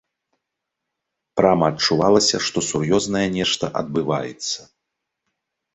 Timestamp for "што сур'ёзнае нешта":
2.49-3.65